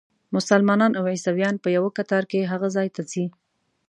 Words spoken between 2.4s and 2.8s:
هغه